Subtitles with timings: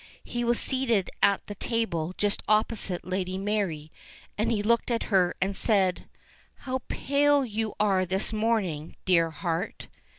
[0.23, 3.91] He was seated at the table just opposite Lady Mary,
[4.35, 6.09] and he looked at her and said:
[6.65, 9.89] "How pale you are this morning, dear heart."